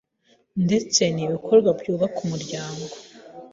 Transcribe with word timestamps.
ndetse 0.65 1.01
n’ibikorwa 1.15 1.69
byubaka 1.79 2.17
umuryango 2.25 2.83